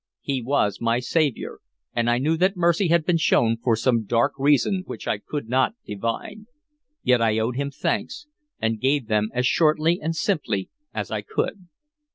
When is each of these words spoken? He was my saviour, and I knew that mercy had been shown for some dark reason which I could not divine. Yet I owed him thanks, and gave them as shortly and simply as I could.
He 0.21 0.41
was 0.41 0.81
my 0.81 0.97
saviour, 0.97 1.59
and 1.93 2.09
I 2.09 2.17
knew 2.17 2.35
that 2.37 2.57
mercy 2.57 2.87
had 2.87 3.05
been 3.05 3.17
shown 3.17 3.55
for 3.57 3.75
some 3.75 4.05
dark 4.05 4.33
reason 4.39 4.81
which 4.87 5.07
I 5.07 5.19
could 5.19 5.47
not 5.47 5.75
divine. 5.85 6.47
Yet 7.03 7.21
I 7.21 7.37
owed 7.37 7.55
him 7.55 7.69
thanks, 7.69 8.25
and 8.59 8.81
gave 8.81 9.05
them 9.05 9.29
as 9.31 9.45
shortly 9.45 9.99
and 10.01 10.15
simply 10.15 10.71
as 10.91 11.11
I 11.11 11.21
could. 11.21 11.67